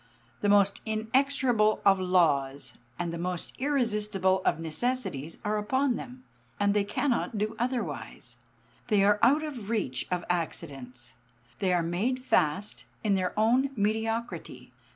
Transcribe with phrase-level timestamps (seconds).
[0.41, 6.23] The most inexorable of laws, and the most irresistible of necessities are upon them;
[6.59, 8.37] they cannot do otherwise;
[8.87, 11.13] they are out of the reach of accidents;
[11.59, 14.71] they are made fast in their own mediocrity.